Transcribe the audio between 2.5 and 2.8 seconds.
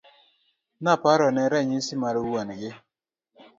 gi.